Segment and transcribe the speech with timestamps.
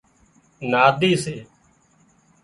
[0.71, 1.35] نادي سي